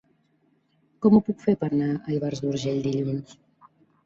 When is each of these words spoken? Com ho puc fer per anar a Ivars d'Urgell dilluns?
Com 1.05 1.17
ho 1.17 1.19
puc 1.27 1.43
fer 1.49 1.55
per 1.65 1.69
anar 1.75 1.91
a 1.99 2.17
Ivars 2.17 2.43
d'Urgell 2.47 2.81
dilluns? 2.89 3.39